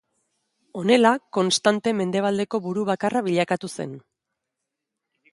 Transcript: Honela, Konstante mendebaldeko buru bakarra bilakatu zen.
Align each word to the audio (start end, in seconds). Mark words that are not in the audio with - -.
Honela, 0.79 1.09
Konstante 1.37 1.93
mendebaldeko 1.99 2.59
buru 2.67 2.85
bakarra 2.87 3.21
bilakatu 3.27 3.71
zen. 3.87 3.93